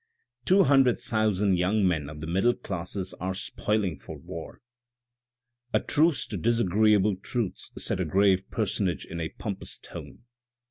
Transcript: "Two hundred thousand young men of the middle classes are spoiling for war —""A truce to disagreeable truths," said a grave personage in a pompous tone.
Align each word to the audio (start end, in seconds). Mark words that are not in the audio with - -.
"Two 0.45 0.63
hundred 0.63 0.97
thousand 0.97 1.57
young 1.59 1.87
men 1.87 2.09
of 2.09 2.21
the 2.21 2.25
middle 2.25 2.55
classes 2.55 3.13
are 3.19 3.35
spoiling 3.35 3.99
for 3.99 4.17
war 4.17 4.59
—""A 5.75 5.79
truce 5.79 6.25
to 6.25 6.37
disagreeable 6.37 7.17
truths," 7.17 7.71
said 7.77 7.99
a 7.99 8.05
grave 8.05 8.49
personage 8.49 9.05
in 9.05 9.19
a 9.19 9.29
pompous 9.29 9.77
tone. 9.77 10.23